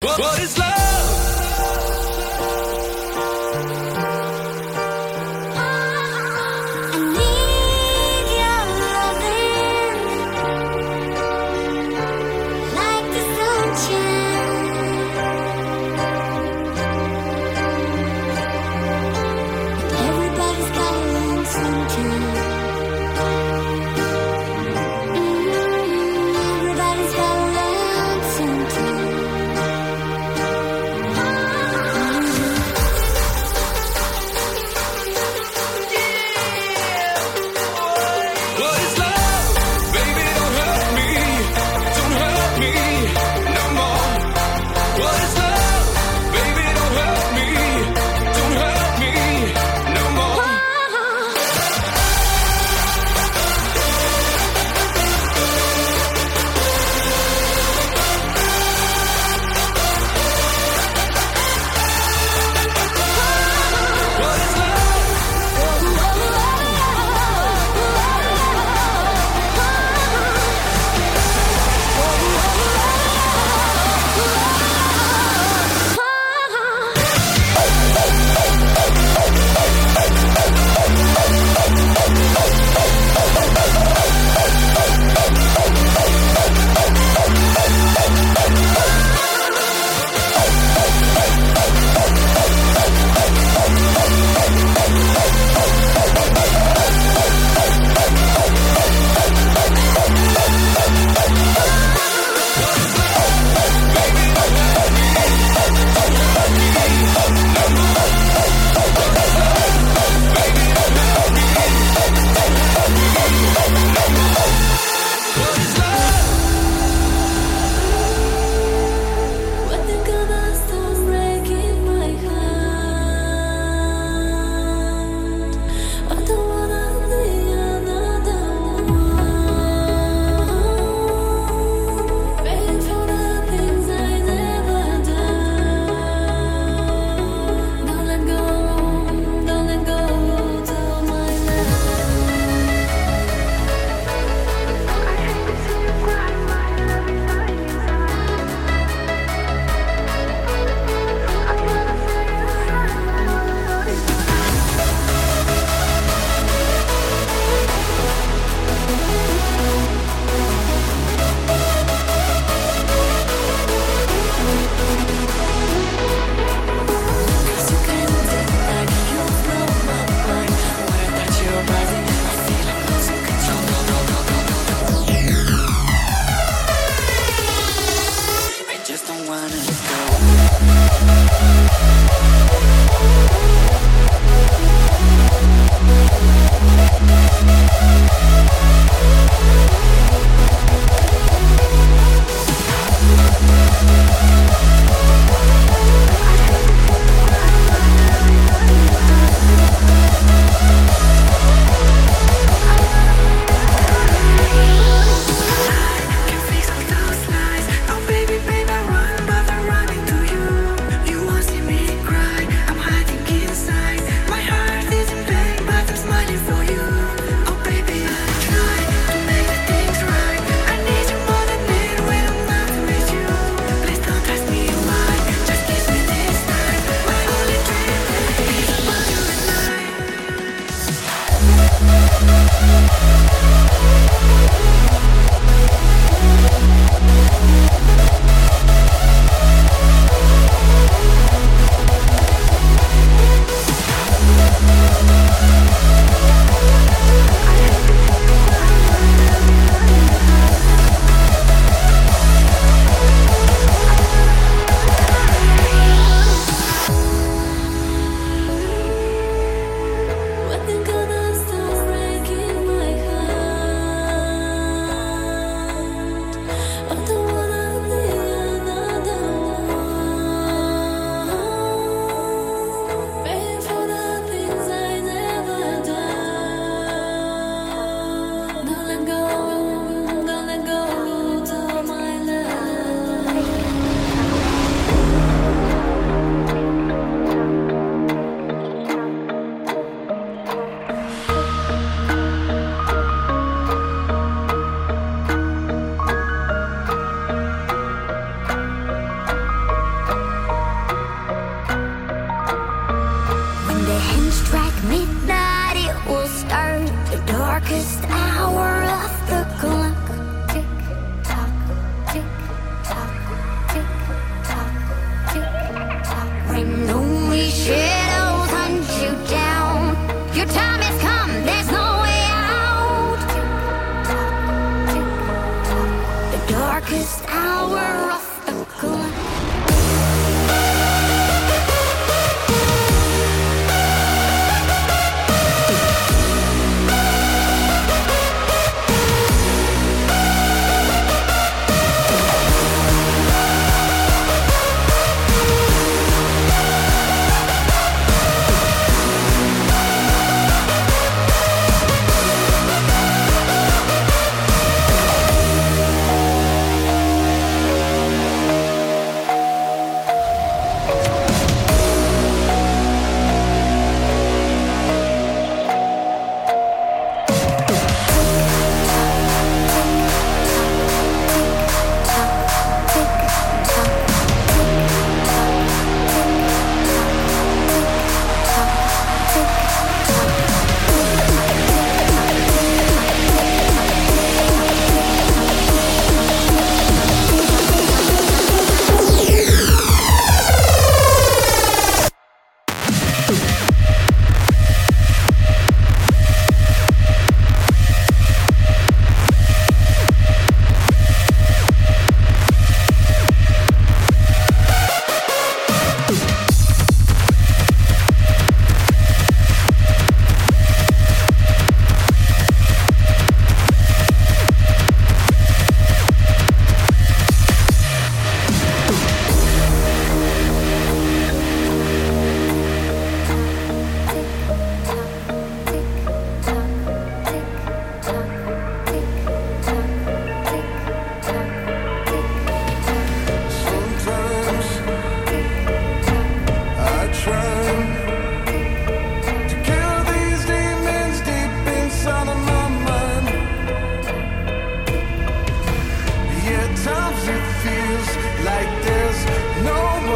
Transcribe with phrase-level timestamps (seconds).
[0.00, 0.87] What is love?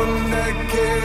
[0.04, 1.01] naked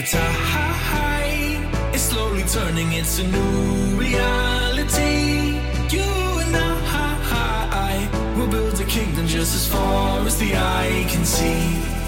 [0.00, 5.58] the tide is slowly turning into new reality.
[5.94, 6.08] You
[6.42, 11.99] and I, will build a kingdom just as far as the eye can see.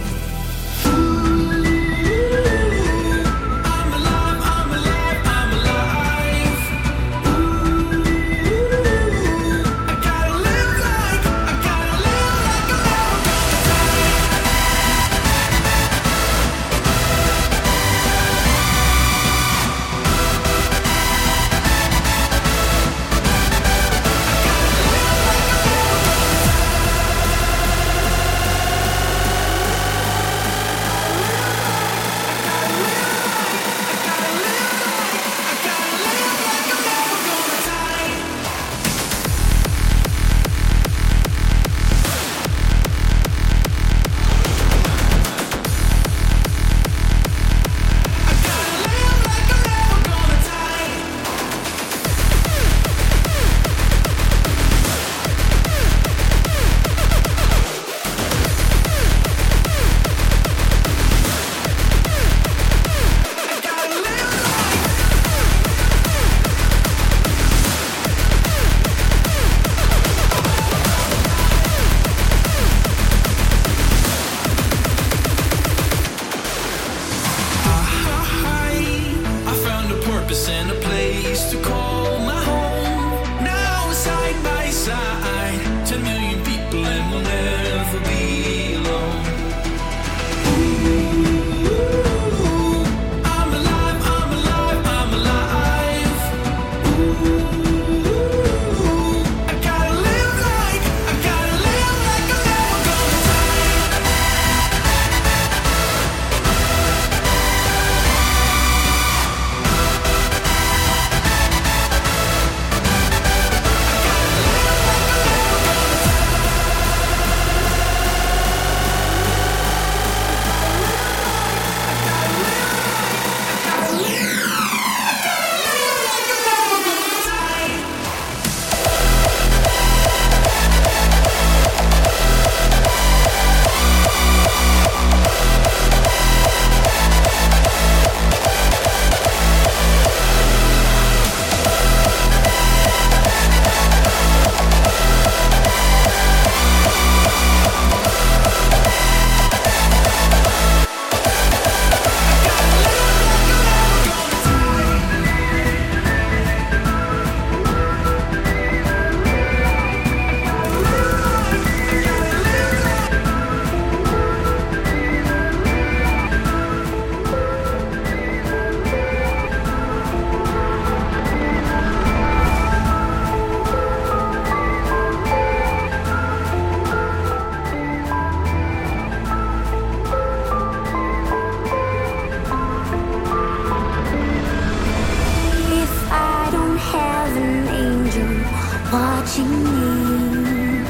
[189.32, 190.82] watching me.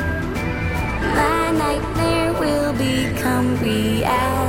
[1.15, 4.42] My nightmare will become reality.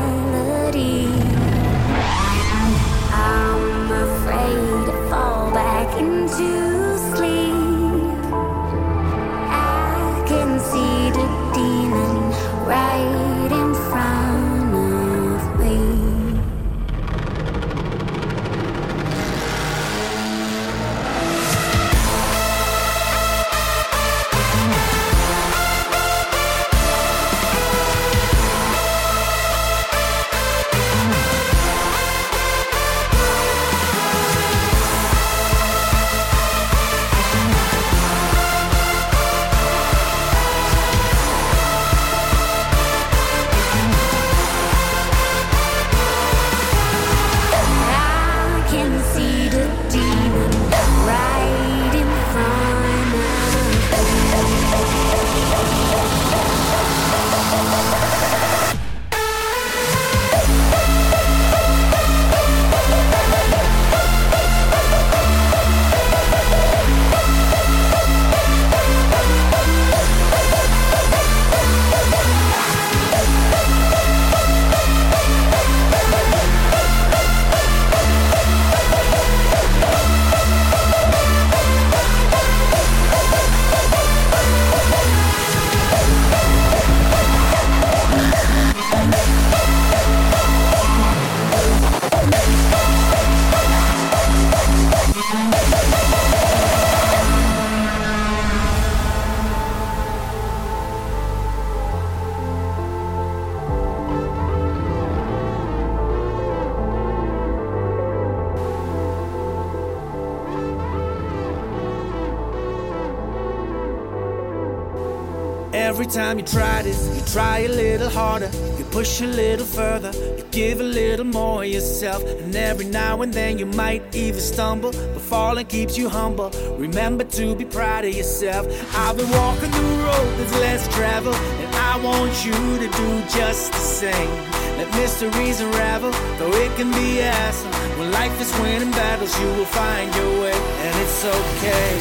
[115.93, 120.11] Every time you try this, you try a little harder, you push a little further,
[120.37, 122.23] you give a little more yourself.
[122.41, 126.49] And every now and then you might even stumble, but falling keeps you humble.
[126.79, 128.65] Remember to be proud of yourself.
[128.95, 133.71] I've been walking the road that's less traveled, and I want you to do just
[133.73, 134.33] the same.
[134.77, 136.09] Let mysteries unravel,
[136.39, 137.71] though it can be awesome.
[137.99, 141.91] When life is winning battles, you will find your way, and it's okay.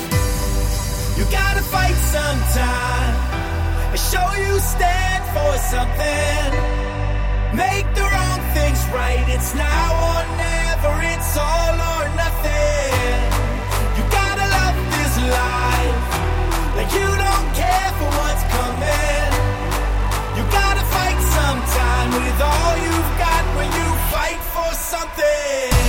[1.18, 3.21] You gotta fight sometime and
[4.12, 6.50] show you stand for something.
[7.56, 9.24] Make the wrong things right.
[9.34, 10.94] It's now or never.
[11.12, 13.16] It's all or nothing.
[13.96, 16.04] You gotta love this life
[16.76, 19.30] like you don't care for what's coming.
[20.36, 25.81] You gotta fight sometime with all you've got when you fight for something.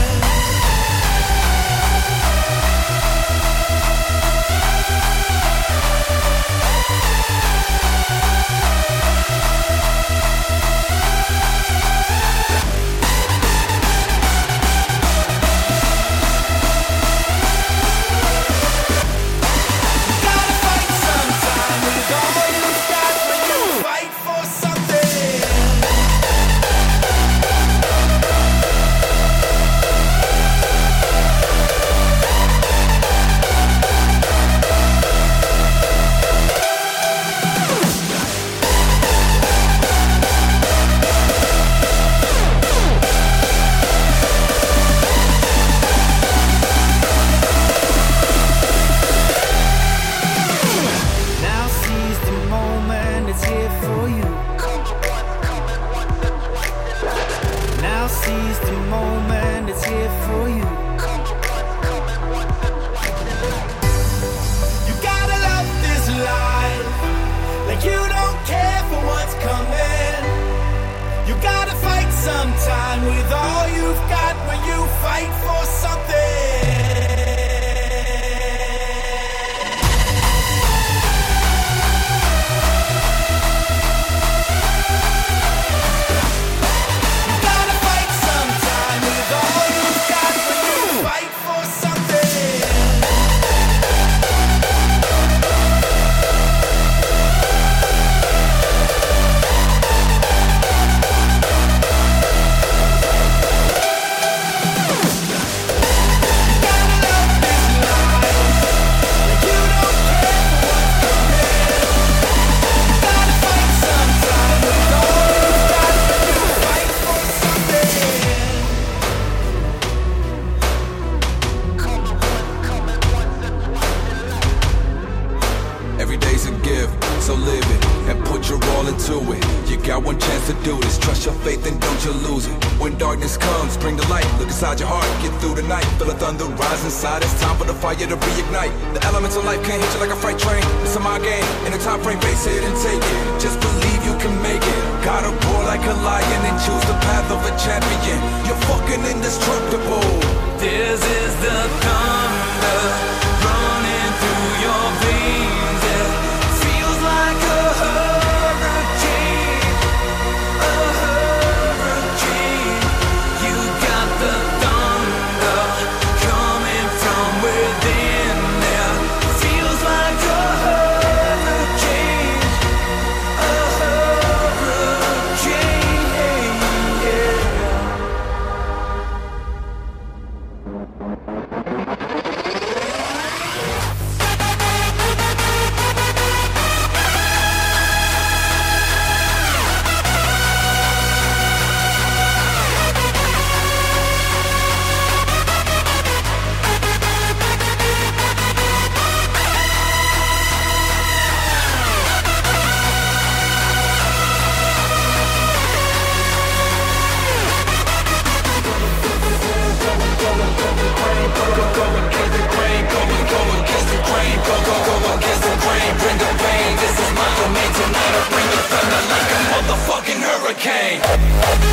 [220.53, 221.73] Hurricane.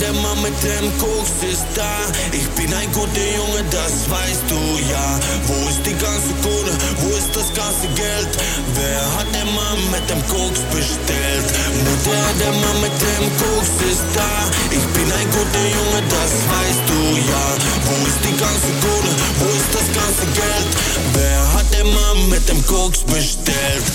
[0.00, 1.92] Der Mann mit dem Koks ist da.
[2.32, 5.06] Ich bin ein guter Junge, das weißt du ja.
[5.46, 6.72] Wo ist die ganze Kohle?
[7.00, 8.32] Wo ist das ganze Geld?
[8.74, 11.46] Wer hat den Mann mit dem Koks bestellt?
[11.84, 14.32] Mutter, der Mann mit dem Koks ist da.
[14.70, 17.44] Ich bin ein guter Junge, das weißt du ja.
[17.86, 19.12] Wo ist die ganze Kohle?
[19.40, 20.70] Wo ist das ganze Geld?
[21.14, 23.86] Wer hat den Mann mit dem Koks bestellt?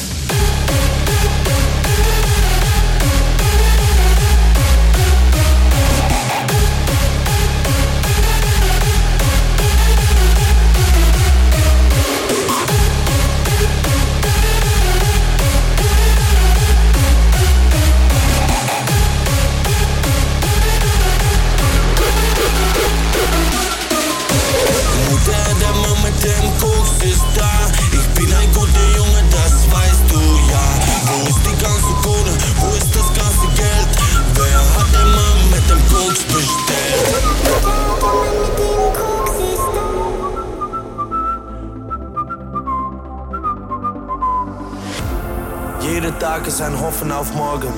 [46.57, 47.71] Ist ein Hoffen auf morgen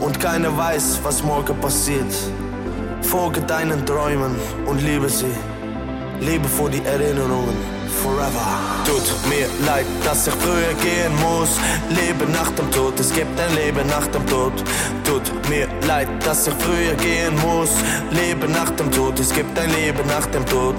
[0.00, 2.12] und keiner weiß, was morgen passiert.
[3.00, 4.36] Folge deinen Träumen
[4.66, 5.34] und liebe sie.
[6.20, 7.56] Liebe vor die Erinnerungen,
[8.02, 8.46] forever.
[8.84, 11.56] Tut mir leid, dass ich früher gehen muss.
[11.88, 14.52] Leben nach dem Tod, es gibt ein Leben nach dem Tod.
[15.04, 17.70] Tut mir leid, dass ich früher gehen muss.
[18.10, 20.74] Leben nach dem Tod, es gibt ein Leben nach dem Tod.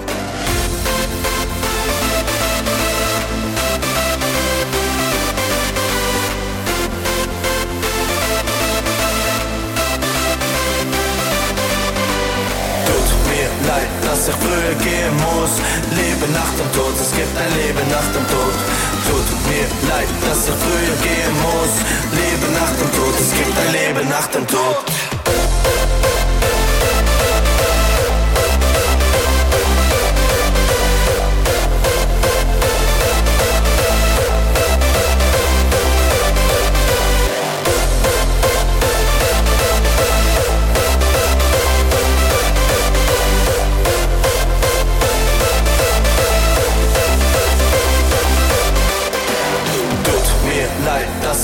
[14.36, 15.52] Ich früher gehen muss.
[15.96, 18.54] Leben nach dem Tod, es gibt ein Leben nach dem Tod.
[19.06, 21.74] Tut mir leid, dass ich früher gehen muss.
[22.12, 24.84] Leben nach dem Tod, es gibt ein Leben nach dem Tod.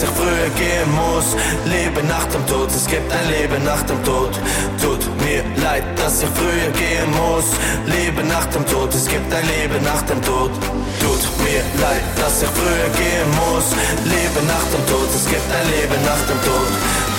[0.02, 1.36] Ich früher gehen muss.
[1.64, 4.32] Leben nach dem Tod, es gibt ein Leben nach dem Tod.
[4.80, 7.48] Tut mir leid, dass ich früher gehen muss.
[7.86, 10.50] Leben nach dem Tod, es gibt ein Leben nach dem Tod.
[11.00, 13.66] Tut mir leid, dass ich früher gehen muss.
[14.04, 16.70] Leben nach dem Tod, es gibt ein Leben nach dem Tod.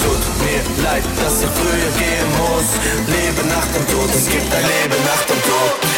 [0.04, 2.68] Tut mir leid, dass ich früher gehen muss.
[3.08, 5.93] Leben nach dem Tod, es gibt ein Leben nach dem Tod.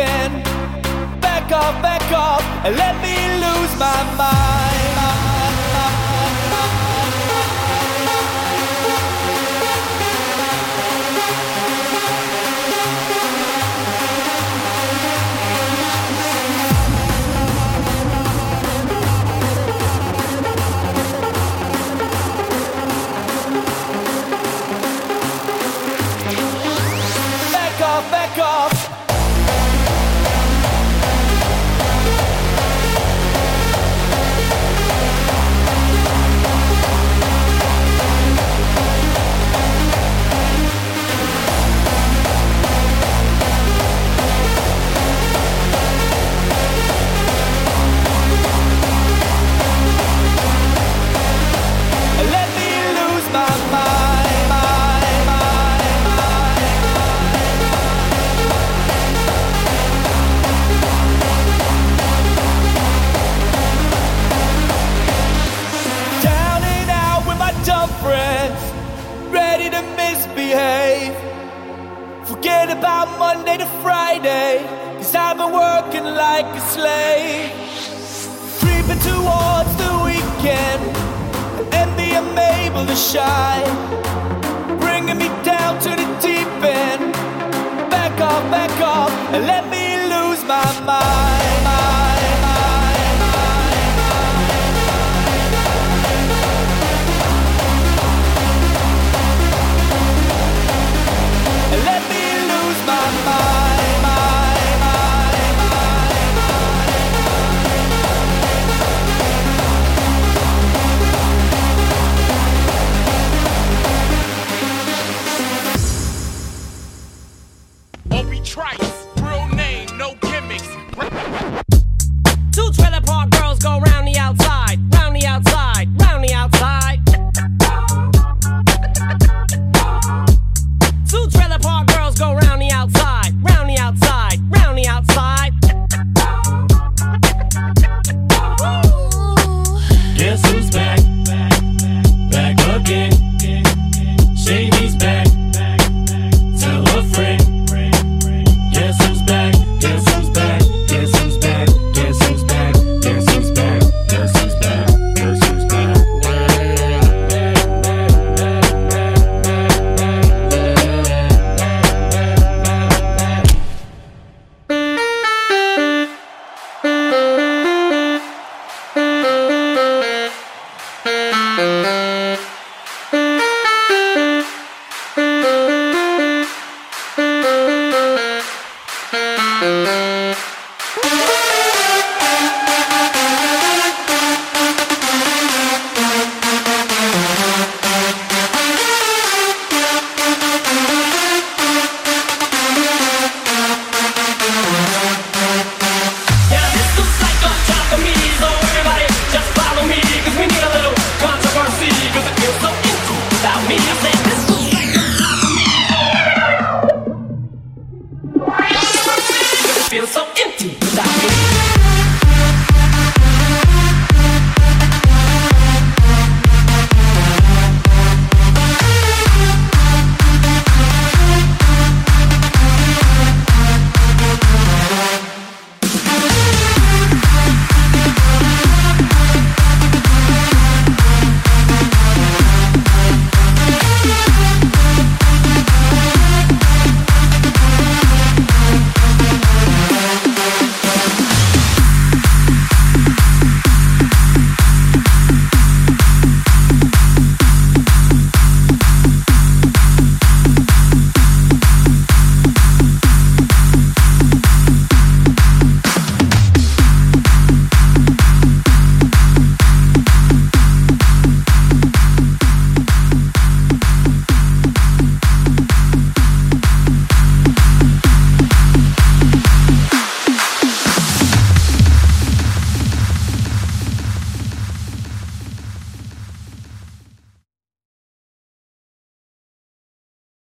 [0.00, 0.42] moving.
[1.20, 4.99] Back up, back up, and let me lose my mind.